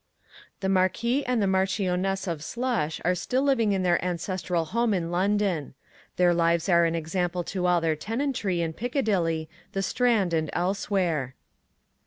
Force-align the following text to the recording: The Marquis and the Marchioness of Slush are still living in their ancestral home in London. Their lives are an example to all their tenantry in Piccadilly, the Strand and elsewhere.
The 0.61 0.67
Marquis 0.69 1.23
and 1.27 1.39
the 1.39 1.45
Marchioness 1.45 2.25
of 2.25 2.43
Slush 2.43 2.99
are 3.05 3.13
still 3.13 3.43
living 3.43 3.71
in 3.71 3.83
their 3.83 4.03
ancestral 4.03 4.65
home 4.65 4.95
in 4.95 5.11
London. 5.11 5.75
Their 6.15 6.33
lives 6.33 6.67
are 6.67 6.85
an 6.85 6.95
example 6.95 7.43
to 7.43 7.67
all 7.67 7.81
their 7.81 7.95
tenantry 7.95 8.61
in 8.61 8.73
Piccadilly, 8.73 9.47
the 9.73 9.83
Strand 9.83 10.33
and 10.33 10.49
elsewhere. 10.53 11.35